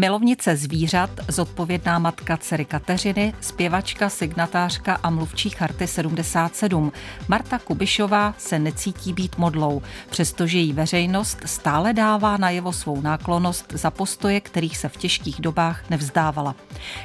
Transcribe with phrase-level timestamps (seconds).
[0.00, 6.92] Milovnice zvířat, zodpovědná matka dcery Kateřiny, zpěvačka, signatářka a mluvčí charty 77.
[7.28, 13.90] Marta Kubišová se necítí být modlou, přestože její veřejnost stále dává najevo svou náklonost za
[13.90, 16.54] postoje, kterých se v těžkých dobách nevzdávala.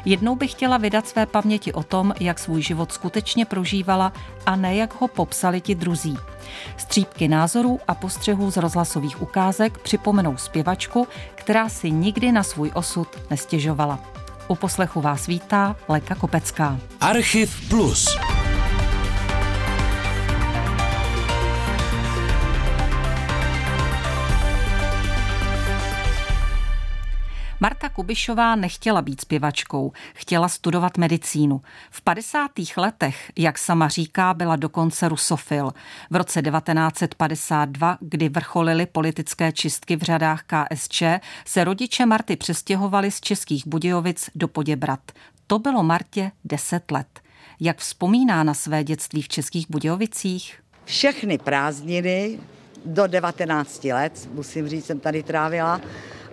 [0.05, 4.14] Jednou by chtěla vydat své paměti o tom, jak svůj život skutečně prožívala
[4.46, 6.18] a ne jak ho popsali ti druzí.
[6.77, 11.07] Střípky názorů a postřehů z rozhlasových ukázek připomenou zpěvačku,
[11.46, 14.00] která si nikdy na svůj osud nestěžovala.
[14.48, 16.80] U poslechu vás vítá Leka Kopecká.
[17.02, 18.18] Archiv Plus.
[27.66, 31.62] Marta Kubišová nechtěla být zpěvačkou, chtěla studovat medicínu.
[31.91, 32.52] V 50.
[32.78, 35.72] letech, jak sama říká, byla dokonce rusofil.
[36.10, 41.04] V roce 1952, kdy vrcholily politické čistky v řadách KSČ,
[41.46, 45.12] se rodiče Marty přestěhovali z Českých Budějovic do Poděbrat.
[45.48, 47.20] To bylo Martě 10 let.
[47.60, 50.62] Jak vzpomíná na své dětství v Českých Budějovicích?
[50.85, 52.40] Všechny prázdniny
[52.85, 55.82] do 19 let, musím říct, jsem tady trávila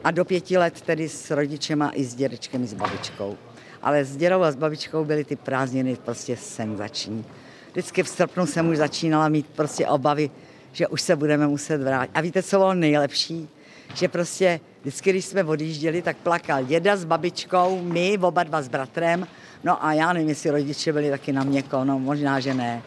[0.05, 3.37] a do pěti let tedy s rodičema i s dědečkem i s babičkou.
[3.83, 7.25] Ale s dědou a s babičkou byly ty prázdniny prostě senzační.
[7.73, 10.31] Vždycky v srpnu jsem už začínala mít prostě obavy,
[10.73, 12.13] že už se budeme muset vrátit.
[12.15, 13.49] A víte, co bylo nejlepší?
[13.95, 18.69] Že prostě vždycky, když jsme odjížděli, tak plakal děda s babičkou, my oba dva s
[18.69, 19.27] bratrem,
[19.65, 22.83] no a já nevím, jestli rodiče byli taky na měko, no možná, že ne.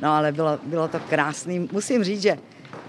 [0.00, 1.68] No ale bylo, bylo to krásný.
[1.72, 2.36] Musím říct, že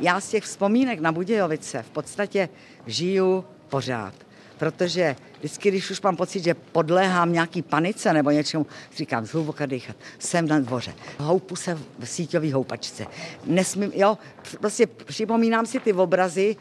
[0.01, 2.49] já z těch vzpomínek na Budějovice v podstatě
[2.87, 4.13] žiju pořád.
[4.57, 9.95] Protože vždycky, když už mám pocit, že podléhám nějaký panice nebo něčemu, říkám zhluboka dýchat,
[10.19, 13.07] jsem na dvoře, houpu se v síťové houpačce.
[13.45, 14.17] Nesmím, jo,
[14.59, 16.55] prostě připomínám si ty obrazy,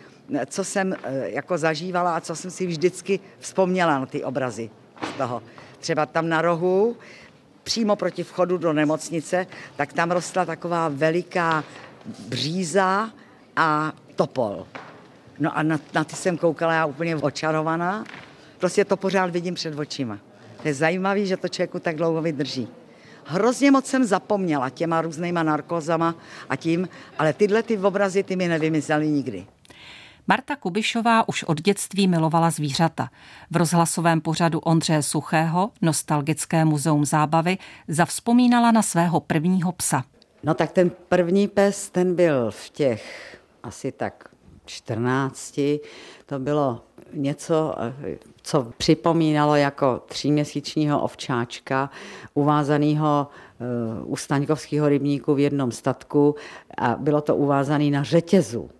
[0.47, 4.71] co jsem eh, jako zažívala a co jsem si vždycky vzpomněla na ty obrazy
[5.15, 5.43] z toho.
[5.79, 6.97] Třeba tam na rohu,
[7.63, 9.47] přímo proti vchodu do nemocnice,
[9.77, 11.65] tak tam rostla taková veliká
[12.29, 13.11] bříza
[13.57, 14.67] a topol.
[15.39, 18.05] No a na, na ty jsem koukala já úplně očarovaná.
[18.59, 20.19] Prostě to pořád vidím před očima.
[20.63, 22.69] To je zajímavé, že to člověku tak dlouho vydrží.
[23.25, 26.15] Hrozně moc jsem zapomněla těma různýma narkozama
[26.49, 29.47] a tím, ale tyhle ty obrazy ty mi nevymizely nikdy.
[30.27, 33.09] Marta Kubišová už od dětství milovala zvířata.
[33.51, 37.59] V rozhlasovém pořadu Ondřeje Suchého, Nostalgické muzeum zábavy,
[37.89, 40.05] zavzpomínala na svého prvního psa.
[40.43, 44.34] No tak ten první pes, ten byl v těch asi tak
[44.67, 45.61] 14,
[46.27, 46.81] to bylo
[47.13, 47.75] něco,
[48.43, 51.91] co připomínalo jako tříměsíčního ovčáčka,
[52.35, 53.65] uvázaného eh,
[54.05, 56.35] u Staňkovského rybníku v jednom statku.
[56.79, 58.71] A bylo to uvázané na řetězu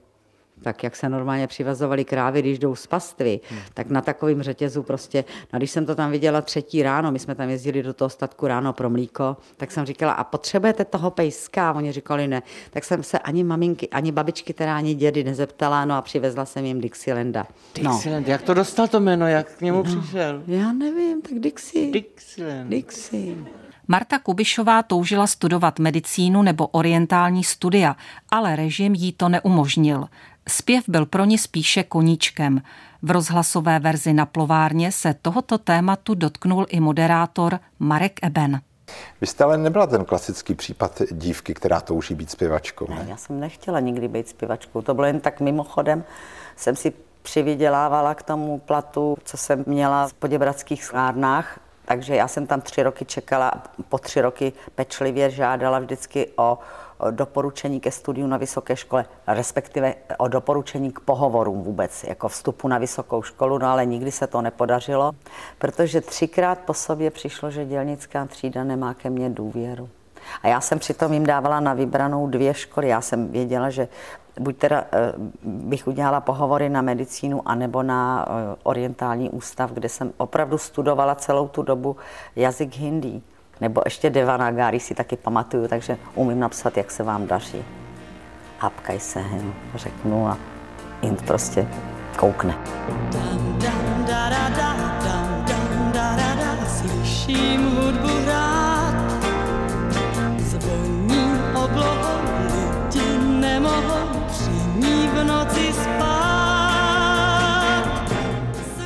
[0.65, 3.61] tak jak se normálně přivazovali krávy, když jdou z pastvy, hmm.
[3.75, 7.35] tak na takovým řetězu prostě, no když jsem to tam viděla třetí ráno, my jsme
[7.35, 11.71] tam jezdili do toho statku ráno pro mlíko, tak jsem říkala, a potřebujete toho pejska?
[11.71, 12.43] A oni říkali ne.
[12.71, 16.65] Tak jsem se ani maminky, ani babičky, teda ani dědy nezeptala, no a přivezla jsem
[16.65, 17.47] jim Dixilanda.
[17.83, 17.93] No.
[17.93, 20.43] Dixieland, jak to dostal to jméno, jak k němu no, přišel?
[20.47, 21.93] Já nevím, tak Dixie.
[21.93, 22.71] Dixieland.
[22.71, 23.35] Dixie.
[23.89, 27.97] Marta Kubišová toužila studovat medicínu nebo orientální studia,
[28.31, 30.09] ale režim jí to neumožnil.
[30.49, 32.63] Zpěv byl pro ní spíše koníčkem.
[33.03, 38.61] V rozhlasové verzi na plovárně se tohoto tématu dotknul i moderátor Marek Eben.
[39.21, 42.87] Vy jste ale nebyla ten klasický případ dívky, která touží být zpěvačkou.
[42.91, 42.97] Ne?
[42.97, 44.83] ne, já jsem nechtěla nikdy být zpěvačkou.
[44.83, 46.05] To bylo jen tak mimochodem.
[46.57, 52.47] Jsem si přivydělávala k tomu platu, co jsem měla v poděbradských sklárnách, takže já jsem
[52.47, 53.53] tam tři roky čekala,
[53.89, 56.59] po tři roky pečlivě žádala vždycky o
[57.11, 62.79] doporučení ke studiu na vysoké škole, respektive o doporučení k pohovorům vůbec, jako vstupu na
[62.79, 65.13] vysokou školu, no ale nikdy se to nepodařilo,
[65.59, 69.89] protože třikrát po sobě přišlo, že dělnická třída nemá ke mně důvěru.
[70.43, 72.89] A já jsem přitom jim dávala na vybranou dvě školy.
[72.89, 73.89] Já jsem věděla, že
[74.41, 75.13] buď teda eh,
[75.45, 81.49] bych udělala pohovory na medicínu, anebo na eh, orientální ústav, kde jsem opravdu studovala celou
[81.49, 81.97] tu dobu
[82.37, 83.23] jazyk hindi.
[83.61, 87.65] Nebo ještě Devanagari si taky pamatuju, takže umím napsat, jak se vám daří.
[88.59, 90.39] Hapkaj se hen, řeknu a
[91.03, 91.69] jen prostě
[92.17, 92.55] koukne.
[96.67, 98.14] Slyším hudbu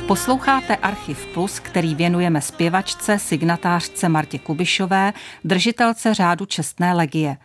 [0.09, 5.13] Posloucháte Archiv Plus, který věnujeme zpěvačce, signatářce Martě Kubišové,
[5.43, 7.37] držitelce řádu Čestné legie.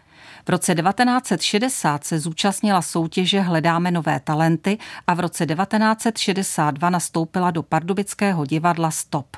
[0.47, 7.63] V roce 1960 se zúčastnila soutěže Hledáme nové talenty a v roce 1962 nastoupila do
[7.63, 9.37] pardubického divadla Stop.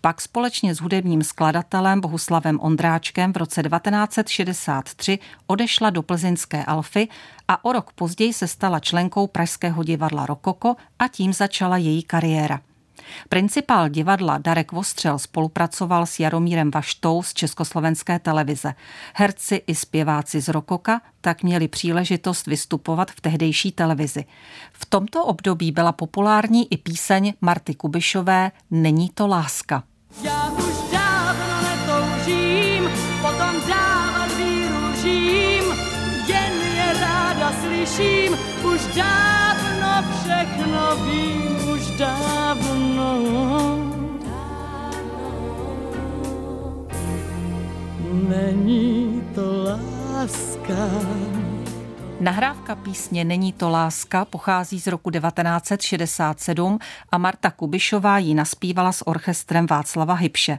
[0.00, 7.08] Pak společně s hudebním skladatelem Bohuslavem Ondráčkem v roce 1963 odešla do plzeňské Alfy
[7.48, 12.60] a o rok později se stala členkou Pražského divadla Rokoko a tím začala její kariéra.
[13.28, 18.74] Principál divadla Darek Vostřel spolupracoval s Jaromírem Vaštou z Československé televize.
[19.14, 24.24] Herci i zpěváci z Rokoka tak měli příležitost vystupovat v tehdejší televizi.
[24.72, 29.82] V tomto období byla populární i píseň Marty Kubišové Není to láska.
[30.22, 32.90] Já už dávno netoužím,
[33.22, 35.64] potom dávat výružím,
[36.26, 38.32] jen je ráda slyším,
[38.74, 42.67] už dávno všechno vím, už dávno.
[48.28, 50.74] Není to láska.
[52.20, 56.78] Nahrávka písně Není to láska pochází z roku 1967
[57.12, 60.58] a Marta Kubišová ji naspívala s orchestrem Václava Hybše.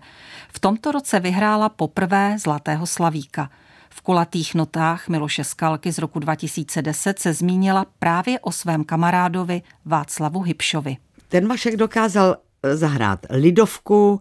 [0.54, 3.50] V tomto roce vyhrála poprvé Zlatého slavíka.
[3.90, 10.42] V kulatých notách Miloše Skalky z roku 2010 se zmínila právě o svém kamarádovi Václavu
[10.42, 10.98] Hybšovi.
[11.31, 12.38] Ten Vašek dokázal
[12.74, 14.20] zahrát lidovku,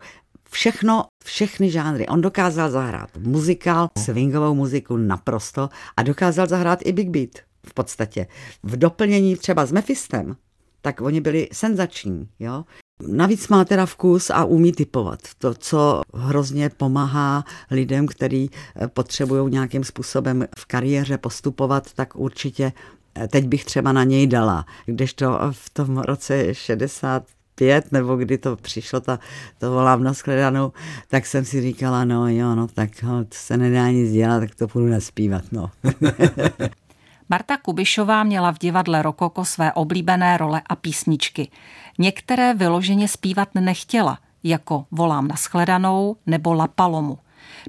[0.50, 2.06] všechno, všechny žánry.
[2.06, 7.30] On dokázal zahrát muzikál, swingovou muziku naprosto a dokázal zahrát i big beat
[7.66, 8.26] v podstatě.
[8.62, 10.36] V doplnění třeba s Mephistem,
[10.80, 12.64] tak oni byli senzační, jo.
[13.06, 15.20] Navíc má teda vkus a umí typovat.
[15.38, 22.64] To, co hrozně pomáhá lidem, kteří eh, potřebují nějakým způsobem v kariéře postupovat, tak určitě
[22.64, 22.97] eh,
[23.28, 24.66] teď bych třeba na něj dala.
[24.86, 27.22] Kdežto v tom roce 60
[27.54, 29.18] pět, nebo kdy to přišlo, ta,
[29.58, 30.72] to volám na shledanou,
[31.08, 34.54] tak jsem si říkala, no jo, no tak no, to se nedá nic dělat, tak
[34.54, 35.70] to půjdu naspívat, no.
[37.28, 41.50] Marta Kubišová měla v divadle Rokoko své oblíbené role a písničky.
[41.98, 47.18] Některé vyloženě zpívat nechtěla, jako Volám na shledanou nebo La Palomu.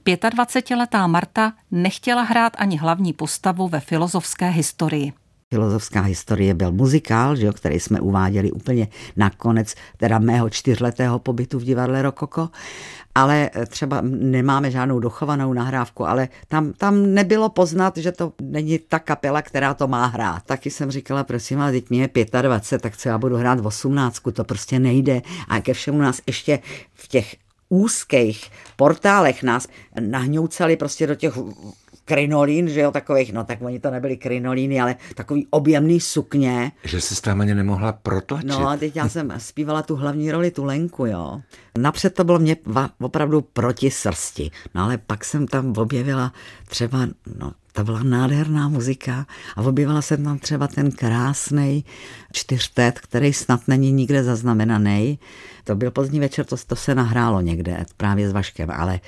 [0.06, 5.14] 25-letá Marta nechtěla hrát ani hlavní postavu ve filozofské historii.
[5.54, 11.60] Filozofská historie byl muzikál, že jo, který jsme uváděli úplně nakonec teda mého čtyřletého pobytu
[11.60, 12.50] v divadle Rokoko,
[13.16, 19.00] ale třeba nemáme žádnou dochovanou nahrávku, ale tam, tam nebylo poznat, že to není ta
[19.00, 20.44] kapela, která to má hrát.
[20.46, 23.68] Taky jsem říkala, prosím ale teď mě je 25, tak co já budu hrát v
[23.68, 25.22] 18, to prostě nejde.
[25.48, 26.60] A ke všemu nás ještě
[26.94, 27.36] v těch
[27.69, 29.68] úzkých portálech nás
[30.00, 31.34] nahňoucali prostě do těch
[32.10, 36.72] krinolín, že jo, takových, no tak oni to nebyli krinolíny, ale takový objemný sukně.
[36.84, 38.50] Že se tam ani nemohla protlačit.
[38.50, 41.42] No a teď já jsem zpívala tu hlavní roli, tu Lenku, jo.
[41.78, 42.58] Napřed to bylo mě
[43.00, 46.34] opravdu proti srsti, no ale pak jsem tam objevila
[46.68, 47.08] třeba,
[47.40, 51.86] no to byla nádherná muzika a objevila jsem tam třeba ten krásný
[52.34, 55.20] čtyřtet, který snad není nikde zaznamenaný.
[55.64, 59.00] To byl pozdní večer, to, to se nahrálo někde právě s Vaškem, ale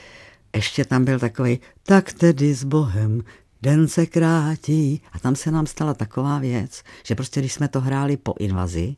[0.56, 3.22] ještě tam byl takový, tak tedy s Bohem,
[3.62, 5.02] den se krátí.
[5.14, 8.96] A tam se nám stala taková věc, že prostě když jsme to hráli po invazi,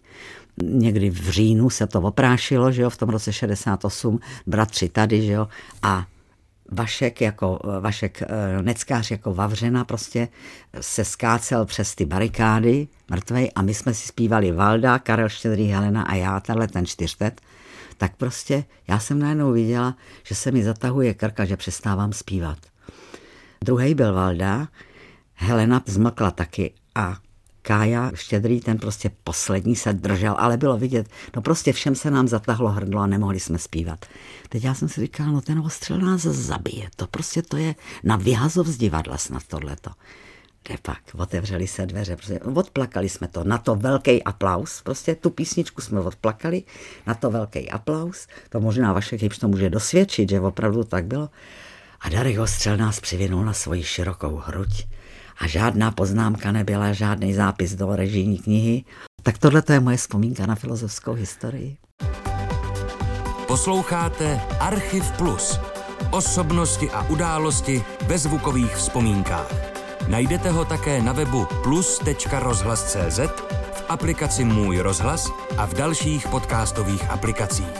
[0.63, 5.31] někdy v říjnu se to oprášilo, že jo, v tom roce 68, bratři tady, že
[5.31, 5.47] jo,
[5.81, 6.05] a
[6.71, 8.27] Vašek jako, Vašek eh,
[8.61, 10.27] Neckář jako Vavřena prostě
[10.81, 16.01] se skácel přes ty barikády mrtvej a my jsme si zpívali Valda, Karel Štědrý, Helena
[16.01, 17.41] a já, tenhle ten čtyřtet
[17.97, 22.57] tak prostě já jsem najednou viděla, že se mi zatahuje krka, že přestávám zpívat.
[23.63, 24.67] Druhý byl Valda,
[25.33, 27.17] Helena zmlkla taky a
[27.61, 32.27] Kája Štědrý, ten prostě poslední se držel, ale bylo vidět, no prostě všem se nám
[32.27, 34.05] zatahlo hrdlo a nemohli jsme zpívat.
[34.49, 38.15] Teď já jsem si říkal, no ten ostřel nás zabije, to prostě to je na
[38.15, 39.91] vyhazov z divadla snad tohleto.
[40.67, 45.29] Kde pak otevřeli se dveře, prostě odplakali jsme to, na to velký aplaus, prostě tu
[45.29, 46.63] písničku jsme odplakali,
[47.07, 51.29] na to velký aplaus, to možná vaše Hybš to může dosvědčit, že opravdu tak bylo.
[52.01, 54.87] A Darek Ostřel nás přivinul na svoji širokou hruď
[55.37, 58.83] a žádná poznámka nebyla, žádný zápis do režijní knihy.
[59.23, 61.77] Tak tohle to je moje vzpomínka na filozofskou historii.
[63.47, 65.59] Posloucháte Archiv Plus.
[66.11, 69.82] Osobnosti a události ve zvukových vzpomínkách.
[70.07, 73.19] Najdete ho také na webu plus.rozhlas.cz,
[73.73, 77.71] v aplikaci Můj rozhlas a v dalších podcastových aplikacích.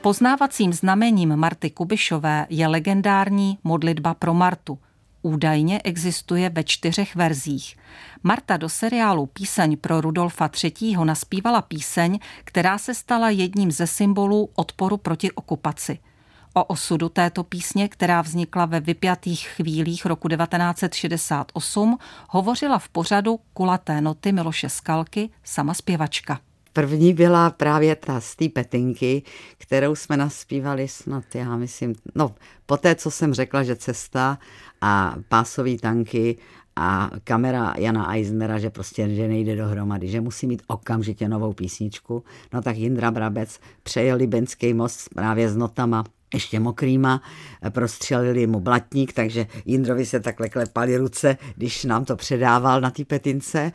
[0.00, 4.78] Poznávacím znamením Marty Kubišové je legendární modlitba pro Martu.
[5.22, 7.76] Údajně existuje ve čtyřech verzích.
[8.22, 10.96] Marta do seriálu Píseň pro Rudolfa III.
[11.04, 15.98] naspívala píseň, která se stala jedním ze symbolů odporu proti okupaci–
[16.56, 24.00] O osudu této písně, která vznikla ve vypjatých chvílích roku 1968, hovořila v pořadu Kulaté
[24.00, 26.40] noty Miloše Skalky sama zpěvačka.
[26.72, 29.22] První byla právě ta z té petinky,
[29.58, 32.34] kterou jsme naspívali snad, já myslím, no,
[32.66, 34.38] po té, co jsem řekla, že cesta
[34.80, 36.36] a pásové tanky
[36.76, 42.24] a kamera Jana Eisnera, že prostě že nejde dohromady, že musí mít okamžitě novou písničku.
[42.52, 46.04] No tak Jindra Brabec přejel Libenský most právě s notama
[46.34, 47.22] ještě mokrýma,
[47.70, 53.04] prostřelili mu blatník, takže Jindrovi se takhle klepali ruce, když nám to předával na té
[53.04, 53.72] petince.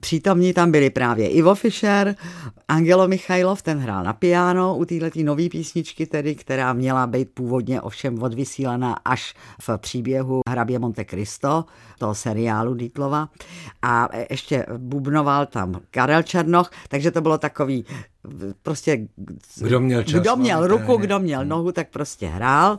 [0.00, 2.14] Přítomní tam byli právě Ivo Fischer,
[2.68, 7.80] Angelo Michailov, ten hrál na piano u této nové písničky, tedy, která měla být původně
[7.80, 11.64] ovšem odvysílaná až v příběhu Hrabě Monte Cristo,
[11.98, 13.28] toho seriálu Dítlova.
[13.82, 17.84] A ještě bubnoval tam Karel Černoch, takže to bylo takový
[18.62, 19.08] prostě...
[19.56, 20.20] Kdo měl čas?
[20.20, 22.78] Kdo měl no, ruku, kdo měl nohu, tak prostě hrál.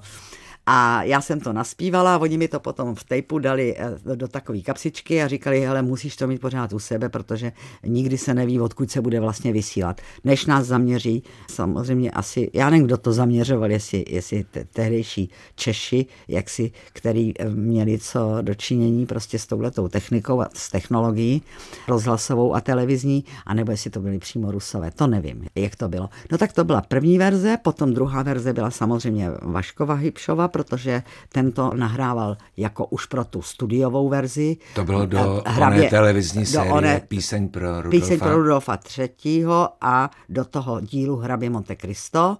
[0.65, 4.61] A já jsem to naspívala, oni mi to potom v tejpu dali eh, do takové
[4.61, 7.51] kapsičky a říkali, hele, musíš to mít pořád u sebe, protože
[7.83, 10.01] nikdy se neví, odkud se bude vlastně vysílat.
[10.23, 16.05] Než nás zaměří, samozřejmě asi, já nevím, kdo to zaměřoval, jestli, jestli te, tehdejší Češi,
[16.27, 21.41] jaksi, který eh, měli co dočinění prostě s touhletou technikou a s technologií
[21.87, 26.09] rozhlasovou a televizní, anebo jestli to byli přímo Rusové, to nevím, jak to bylo.
[26.31, 31.71] No tak to byla první verze, potom druhá verze byla samozřejmě Vaškova Hybšova, protože tento
[31.75, 34.57] nahrával jako už pro tu studiovou verzi.
[34.75, 37.89] To bylo do hrabě, oné televizní série one, Píseň pro Rudolfa.
[37.89, 42.37] Píseň pro Rudolfa třetího a do toho dílu Hrabě Monte Cristo.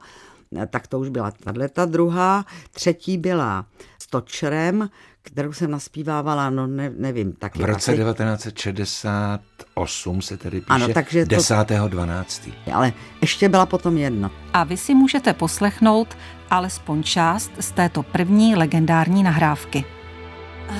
[0.69, 2.45] Tak to už byla tato druhá.
[2.71, 3.65] Třetí byla
[4.05, 4.89] s Točerem,
[5.21, 7.33] kterou jsem naspívávala, no ne, nevím.
[7.33, 8.01] Taky v roce asi.
[8.01, 12.53] 1968 se tedy píše ano, takže 10.12.
[12.73, 14.31] Ale ještě byla potom jedna.
[14.53, 16.17] A vy si můžete poslechnout
[16.49, 19.85] alespoň část z této první legendární nahrávky.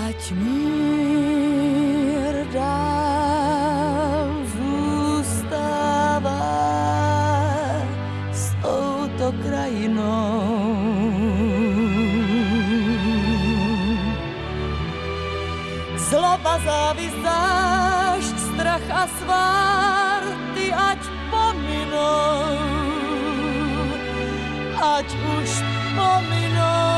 [0.08, 0.75] Ať mír
[16.64, 22.58] Závist, strach a svár, ty ať pominou,
[24.80, 25.50] ať už
[25.96, 26.96] pominou.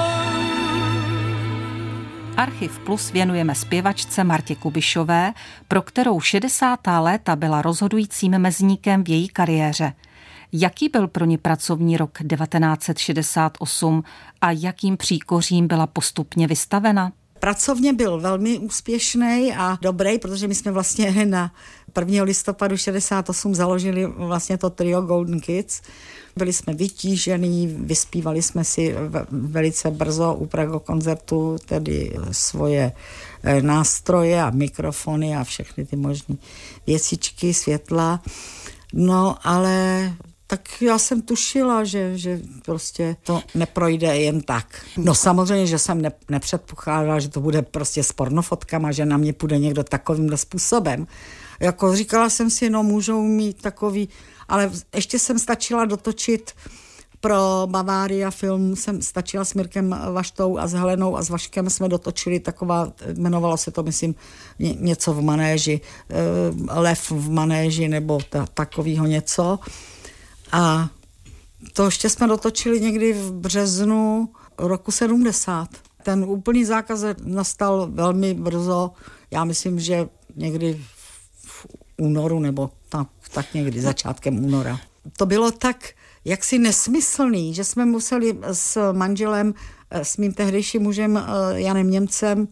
[2.38, 5.34] Archiv Plus věnujeme zpěvačce Martě Kubišové,
[5.68, 6.80] pro kterou 60.
[7.00, 9.94] léta byla rozhodujícím mezníkem v její kariéře.
[10.52, 14.04] Jaký byl pro ní pracovní rok 1968
[14.42, 17.12] a jakým příkořím byla postupně vystavena?
[17.39, 21.53] Pracovně byl velmi úspěšný a dobrý, protože my jsme vlastně na
[22.00, 22.24] 1.
[22.24, 25.82] listopadu 68 založili vlastně to trio Golden Kids.
[26.36, 28.96] Byli jsme vytížený, vyspívali jsme si
[29.32, 32.91] velice brzo u Prago koncertu tedy svoje
[33.44, 36.36] e, nástroje a mikrofony a všechny ty možné
[36.88, 38.22] věcičky, světla.
[38.94, 40.13] No, ale
[40.48, 44.86] tak já jsem tušila, že, že prostě to neprojde jen tak.
[44.98, 49.34] No samozřejmě, že jsem ne, nepředpokládala, že to bude prostě s pornofotkama, že na mě
[49.34, 51.08] půjde někdo takovým způsobem.
[51.60, 54.10] Jako říkala jsem si, no můžou mít takový,
[54.48, 56.54] ale ještě jsem stačila dotočit
[57.20, 61.89] pro Bavária film jsem stačila s Mirkem Vaštou a s Helenou a s Vaškem jsme
[61.89, 64.16] dotočili taková, jmenovalo se to, myslím,
[64.60, 66.16] něco v manéži, eh,
[66.80, 69.60] lev v manéži nebo ta, takovýho něco.
[70.51, 70.89] A
[71.74, 75.70] to ještě jsme dotočili někdy v březnu roku 70.
[76.04, 78.92] Ten úplný zákaz nastal velmi brzo,
[79.32, 80.82] já myslím, že někdy
[81.46, 84.80] v únoru nebo tak, tak někdy začátkem února.
[85.18, 85.89] To bylo tak
[86.25, 89.54] jaksi nesmyslný, že jsme museli s manželem,
[89.92, 92.48] s mým tehdejším mužem eh, Janem Němcem,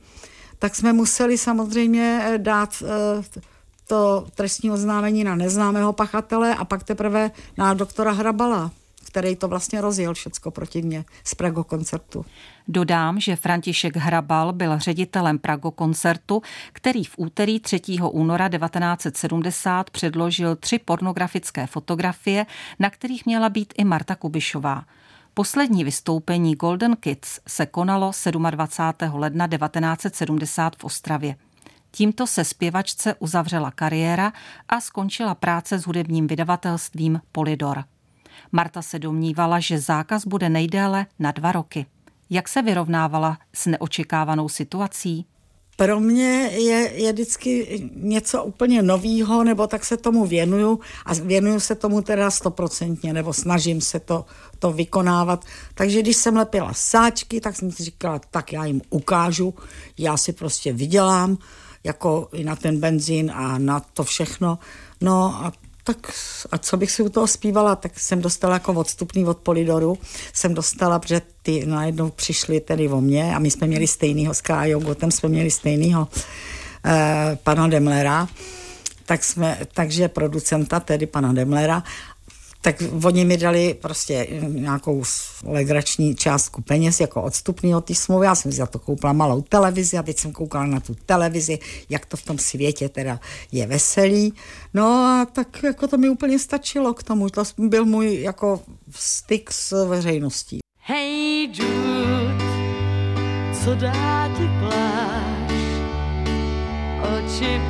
[0.59, 3.39] tak jsme museli samozřejmě dát eh,
[3.87, 8.71] to trestní oznámení na neznámého pachatele a pak teprve na doktora Hrabala
[9.15, 12.25] který to vlastně rozjel všecko proti mně z Prago koncertu.
[12.67, 16.41] Dodám, že František Hrabal byl ředitelem Prago koncertu,
[16.73, 17.81] který v úterý 3.
[18.11, 22.45] února 1970 předložil tři pornografické fotografie,
[22.79, 24.85] na kterých měla být i Marta Kubišová.
[25.33, 28.11] Poslední vystoupení Golden Kids se konalo
[28.51, 29.19] 27.
[29.19, 31.35] ledna 1970 v Ostravě.
[31.95, 34.33] Tímto se zpěvačce uzavřela kariéra
[34.69, 37.83] a skončila práce s hudebním vydavatelstvím Polydor.
[38.51, 41.85] Marta se domnívala, že zákaz bude nejdéle na dva roky.
[42.29, 45.25] Jak se vyrovnávala s neočekávanou situací?
[45.75, 51.59] pro mě je, je vždycky něco úplně novýho, nebo tak se tomu věnuju a věnuju
[51.59, 54.25] se tomu teda stoprocentně, nebo snažím se to,
[54.59, 55.45] to vykonávat.
[55.73, 59.53] Takže když jsem lepila sáčky, tak jsem si říkala, tak já jim ukážu,
[59.97, 61.37] já si prostě vydělám,
[61.85, 64.59] jako i na ten benzín a na to všechno.
[65.01, 66.11] No a tak
[66.51, 69.97] a co bych si u toho zpívala, tak jsem dostala jako odstupný od Polidoru,
[70.33, 74.41] jsem dostala, protože ty najednou přišli tedy o mě a my jsme měli stejnýho s
[74.41, 76.07] Kájou Gotem, jsme měli stejnýho
[76.85, 78.27] eh, pana Demlera,
[79.05, 81.83] tak jsme, takže producenta, tedy pana Demlera,
[82.65, 85.03] tak oni mi dali prostě nějakou
[85.43, 88.25] legrační částku peněz jako odstupný od té smlouvy.
[88.25, 91.59] Já jsem si za to koupila malou televizi a teď jsem koukala na tu televizi,
[91.89, 93.19] jak to v tom světě teda
[93.51, 94.33] je veselý.
[94.73, 97.29] No a tak jako to mi úplně stačilo k tomu.
[97.29, 98.61] To byl můj jako
[98.95, 100.59] styk s veřejností.
[100.79, 102.45] Hey Jude,
[103.63, 105.51] co dá ti pláž,
[107.17, 107.61] oči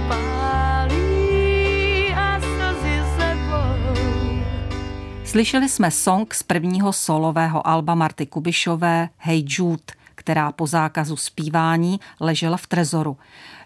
[5.36, 12.00] Slyšeli jsme song z prvního solového alba Marty Kubišové Hey Jude, která po zákazu zpívání
[12.20, 13.18] ležela v trezoru.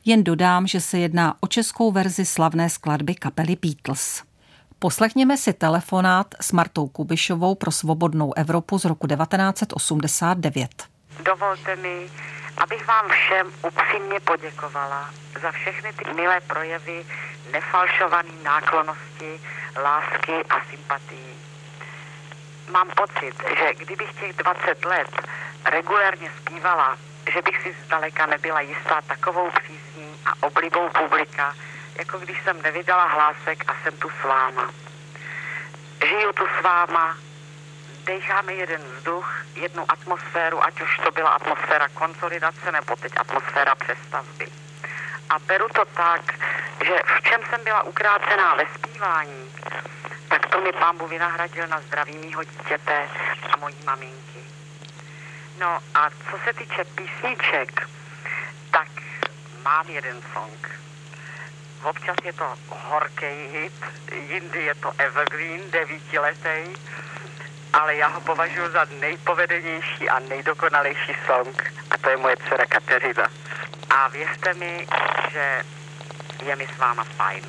[0.06, 4.24] Jen dodám, že se jedná o českou verzi slavné skladby kapely Beatles.
[4.80, 10.70] Poslechněme si telefonát s Martou Kubišovou pro svobodnou Evropu z roku 1989.
[11.26, 12.10] Dovolte mi,
[12.58, 15.12] abych vám všem upřímně poděkovala
[15.42, 17.06] za všechny ty milé projevy
[17.52, 19.42] nefalšované náklonosti,
[19.84, 21.39] lásky a sympatii
[22.72, 25.10] mám pocit, že kdybych těch 20 let
[25.66, 26.98] regulérně zpívala,
[27.34, 31.56] že bych si zdaleka nebyla jistá takovou přízní a oblibou publika,
[31.98, 34.70] jako když jsem nevydala hlásek a jsem tu s váma.
[36.08, 37.18] Žiju tu s váma,
[38.04, 44.48] decháme jeden vzduch, jednu atmosféru, ať už to byla atmosféra konsolidace nebo teď atmosféra přestavby.
[45.30, 46.22] A beru to tak,
[46.86, 49.54] že v čem jsem byla ukrácená ve zpívání,
[50.50, 53.08] to mi pán vynahradil na zdraví mýho dítěte
[53.54, 54.40] a mojí maminky.
[55.60, 57.88] No a co se týče písniček,
[58.72, 58.88] tak
[59.64, 60.70] mám jeden song.
[61.84, 63.74] Občas je to horký hit,
[64.12, 66.74] jindy je to evergreen, devítiletý,
[67.74, 73.28] ale já ho považuji za nejpovedenější a nejdokonalejší song a to je moje dcera Kateřina.
[73.90, 74.88] A věřte mi,
[75.32, 75.64] že
[76.46, 77.44] je mi s váma fajn.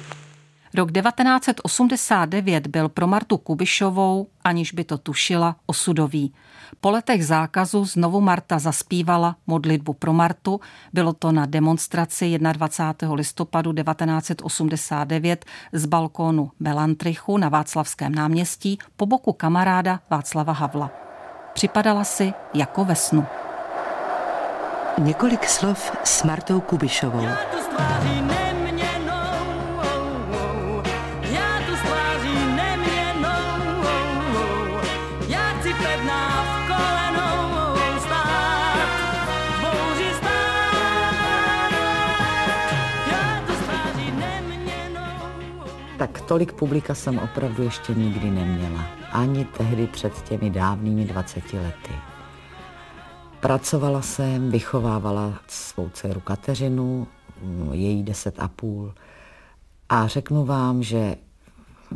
[0.75, 6.33] Rok 1989 byl pro Martu Kubišovou, aniž by to tušila, osudový.
[6.81, 10.61] Po letech zákazu znovu Marta zaspívala modlitbu pro Martu.
[10.93, 13.15] Bylo to na demonstraci 21.
[13.15, 20.91] listopadu 1989 z balkónu Belantrichu na Václavském náměstí po boku kamaráda Václava Havla.
[21.53, 23.27] Připadala si jako ve snu.
[24.99, 27.27] Několik slov s Martou Kubišovou.
[27.77, 28.50] Tak
[46.31, 48.87] tolik publika jsem opravdu ještě nikdy neměla.
[49.13, 51.93] Ani tehdy před těmi dávnými 20 lety.
[53.41, 57.07] Pracovala jsem, vychovávala svou dceru Kateřinu,
[57.73, 58.95] její deset a půl.
[59.89, 61.17] A řeknu vám, že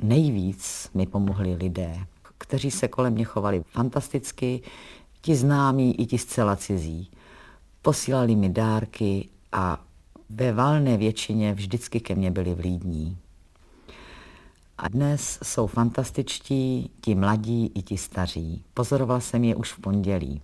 [0.03, 1.97] nejvíc mi pomohli lidé,
[2.39, 4.63] kteří se kolem mě chovali fantasticky,
[5.21, 7.11] ti známí i ti zcela cizí.
[7.83, 9.81] Posílali mi dárky a
[10.31, 13.19] ve valné většině vždycky ke mně byli vlídní.
[14.85, 18.65] A dnes jsou fantastičtí ti mladí i ti staří.
[18.75, 20.43] Pozoroval jsem je už v pondělí.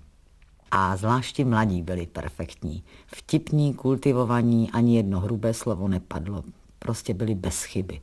[0.70, 2.84] A zvláště mladí byli perfektní.
[3.06, 6.44] Vtipní, kultivovaní, ani jedno hrubé slovo nepadlo.
[6.78, 8.00] Prostě byli bez chyby.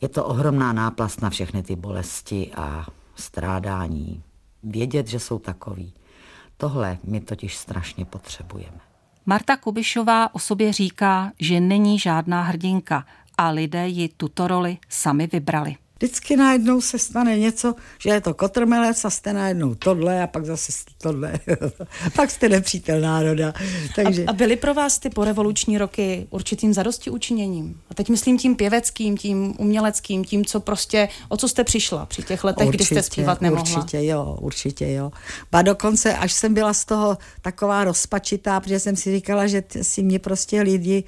[0.00, 4.22] Je to ohromná náplast na všechny ty bolesti a strádání.
[4.62, 5.92] Vědět, že jsou takový.
[6.56, 8.80] Tohle my totiž strašně potřebujeme.
[9.26, 13.06] Marta Kubišová o sobě říká, že není žádná hrdinka
[13.42, 18.34] a lidé ji tuto roli sami vybrali vždycky najednou se stane něco, že je to
[18.34, 21.32] kotrmelec a jste najednou tohle a pak zase tohle.
[22.16, 23.52] pak jste nepřítel národa.
[23.94, 24.24] Takže...
[24.24, 27.80] A, a byly pro vás ty porevoluční roky určitým zadosti učiněním?
[27.90, 32.22] A teď myslím tím pěveckým, tím uměleckým, tím, co prostě, o co jste přišla při
[32.22, 33.76] těch letech, určitě, kdy jste zpívat nemohla?
[33.76, 35.12] Určitě jo, určitě jo.
[35.52, 40.02] Ba dokonce, až jsem byla z toho taková rozpačitá, protože jsem si říkala, že si
[40.02, 41.04] mě prostě lidi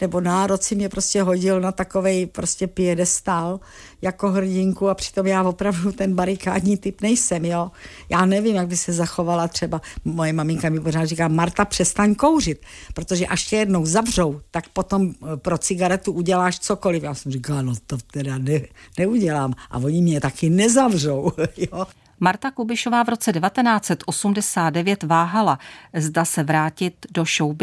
[0.00, 3.60] nebo národ si mě prostě hodil na takovej prostě piedestal
[4.02, 7.70] jako hrdinku a přitom já opravdu ten barikádní typ nejsem, jo.
[8.08, 12.62] Já nevím, jak by se zachovala třeba, moje maminka mi pořád říká, Marta, přestaň kouřit,
[12.94, 17.02] protože až tě jednou zavřou, tak potom eh, pro cigaretu uděláš cokoliv.
[17.02, 18.60] Já jsem říkala, no to teda ne,
[18.98, 21.86] neudělám a oni mě taky nezavřou, jo.
[22.20, 25.58] Marta Kubišová v roce 1989 váhala,
[25.94, 27.56] zda se vrátit do show.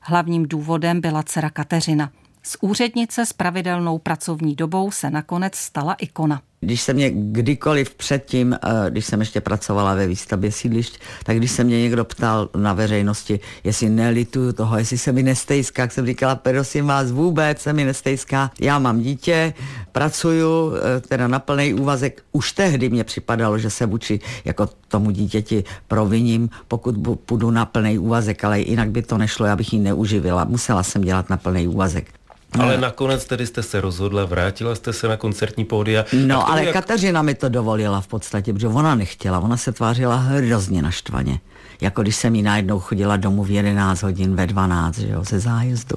[0.00, 2.10] Hlavním důvodem byla dcera Kateřina.
[2.42, 6.42] Z úřednice s pravidelnou pracovní dobou se nakonec stala ikona.
[6.62, 11.50] Když se mě kdykoliv předtím, eh, když jsem ještě pracovala ve výstavbě sídlišť, tak když
[11.50, 16.06] se mě někdo ptal na veřejnosti, jestli nelituju toho, jestli se mi nestejská, jak jsem
[16.06, 18.50] říkala, prosím vás, vůbec se mi nestejská.
[18.60, 19.54] Já mám dítě,
[19.92, 22.22] pracuju eh, teda na plný úvazek.
[22.32, 26.96] Už tehdy mě připadalo, že se vůči jako tomu dítěti proviním, pokud
[27.26, 30.44] půjdu na plný úvazek, ale jinak by to nešlo, já bych ji neuživila.
[30.44, 32.19] Musela jsem dělat na plný úvazek.
[32.58, 36.04] Ale nakonec tedy jste se rozhodla, vrátila jste se na koncertní pódia.
[36.26, 36.72] No, ale jak...
[36.72, 41.40] Kateřina mi to dovolila v podstatě, protože ona nechtěla, ona se tvářila hrozně naštvaně.
[41.80, 45.40] Jako když jsem jí najednou chodila domů v 11 hodin, ve 12, že jo, ze
[45.40, 45.96] zájezdu.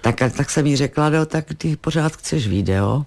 [0.00, 3.04] Tak, tak jsem jí řekla, no, tak ty pořád chceš video.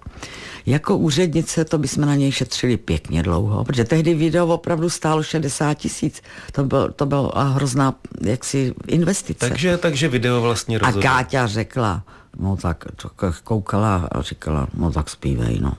[0.66, 5.74] Jako úřednice to bychom na něj šetřili pěkně dlouho, protože tehdy video opravdu stálo 60
[5.74, 6.22] tisíc.
[6.52, 9.48] To byl, to byl hrozná jaksi investice.
[9.48, 10.98] Takže, takže video vlastně rozhodl.
[10.98, 12.02] A Káťa řekla,
[12.36, 15.74] no tak, tak koukala a říkala, no tak zpívej, no.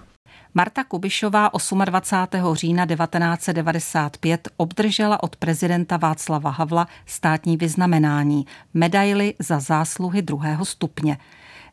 [0.53, 1.49] Marta Kubišová
[1.85, 2.55] 28.
[2.55, 11.17] října 1995 obdržela od prezidenta Václava Havla státní vyznamenání, medaily za zásluhy druhého stupně.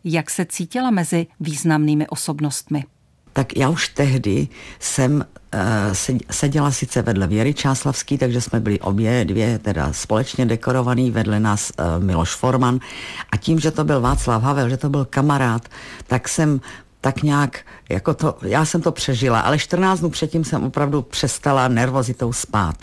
[0.04, 2.84] Jak se cítila mezi významnými osobnostmi?
[3.36, 4.48] Tak já už tehdy
[4.80, 5.60] jsem uh,
[6.30, 11.72] seděla sice vedle Věry Čáslavský, takže jsme byli obě dvě teda společně dekorovaný, vedle nás
[11.78, 12.80] uh, Miloš Forman
[13.32, 15.68] a tím, že to byl Václav Havel, že to byl kamarád,
[16.06, 16.60] tak jsem
[17.00, 21.68] tak nějak, jako to, já jsem to přežila, ale 14 dnů předtím jsem opravdu přestala
[21.68, 22.76] nervozitou spát.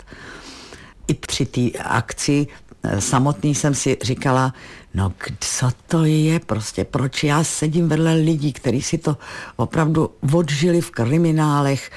[1.08, 2.46] I při té akci
[2.82, 4.54] eh, samotný jsem si říkala,
[4.94, 6.84] No, co to je prostě?
[6.84, 9.16] Proč já sedím vedle lidí, kteří si to
[9.56, 11.90] opravdu odžili v kriminálech,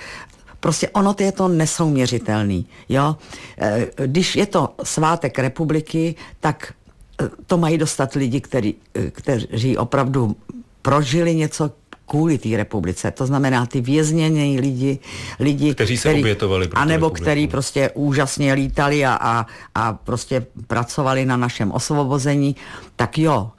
[0.60, 2.66] Prostě ono to je to nesouměřitelný.
[2.90, 3.16] Jo?
[3.58, 6.74] Eh, když je to svátek republiky, tak
[7.22, 10.36] eh, to mají dostat lidi, který, eh, kteří opravdu
[10.82, 11.72] prožili něco,
[12.08, 13.12] kvůli té republice.
[13.12, 15.00] To znamená ty věznění lidi,
[15.40, 16.68] lidi, kteří se který, obětovali.
[16.68, 22.56] Pro anebo který prostě úžasně lítali a, a, a prostě pracovali na našem osvobození,
[22.96, 23.52] tak jo.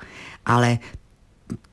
[0.46, 0.78] Ale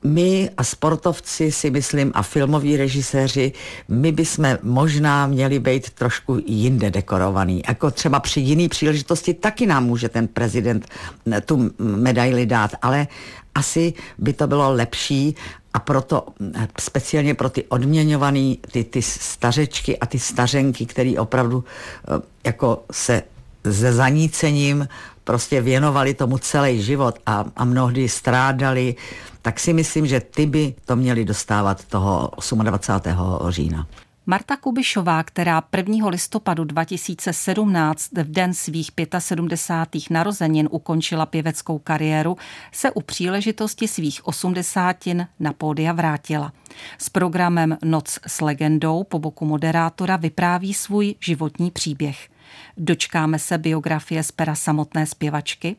[0.04, 3.52] my a sportovci si myslím a filmoví režiséři,
[3.88, 7.64] my bychom možná měli být trošku jinde dekorovaný.
[7.68, 10.86] Jako třeba při jiný příležitosti taky nám může ten prezident
[11.46, 13.08] tu medaili dát, ale
[13.56, 15.36] asi by to bylo lepší
[15.76, 16.28] a proto
[16.80, 21.64] speciálně pro ty odměňovaný, ty, ty stařečky a ty stařenky, který opravdu
[22.08, 23.24] eh, jako se
[23.72, 24.88] se zanícením
[25.24, 28.96] prostě věnovali tomu celý život a, a mnohdy strádali,
[29.42, 32.32] tak si myslím, že ty by to měli dostávat toho
[32.64, 33.50] 28.
[33.50, 33.88] října.
[34.28, 36.10] Marta Kubišová, která 1.
[36.10, 40.04] listopadu 2017 v den svých 75.
[40.10, 42.38] narozenin ukončila pěveckou kariéru,
[42.72, 46.54] se u příležitosti svých osmdesátin na pódia vrátila.
[46.98, 52.30] S programem Noc s legendou po boku moderátora vypráví svůj životní příběh.
[52.78, 55.76] Dočkáme se biografie z pera samotné zpěvačky?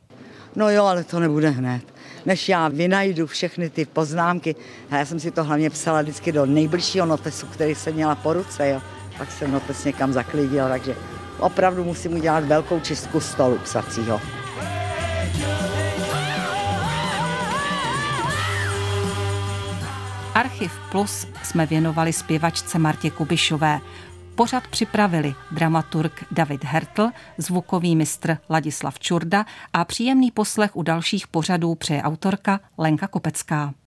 [0.57, 1.83] No jo, ale to nebude hned.
[2.27, 4.57] Než já vynajdu všechny ty poznámky,
[4.91, 8.69] já jsem si to hlavně psala vždycky do nejbližšího notesu, který jsem měla po ruce,
[8.69, 8.83] jo.
[9.19, 10.97] Pak jsem notes někam zaklidila, takže
[11.39, 14.21] opravdu musím udělat velkou čistku stolu psacího.
[20.35, 23.81] Archiv Plus jsme věnovali zpěvačce Martě Kubišové.
[24.37, 31.75] Pořad připravili dramaturg David Hertl, zvukový mistr Ladislav Čurda a příjemný poslech u dalších pořadů
[31.75, 33.75] přeje autorka Lenka Kopecká.